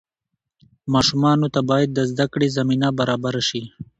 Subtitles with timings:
[0.93, 3.61] ماشومانو ته باید د زدهکړې زمینه برابره شي.